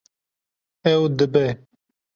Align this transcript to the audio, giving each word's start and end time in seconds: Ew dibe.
Ew 0.91 1.03
dibe. 1.17 1.45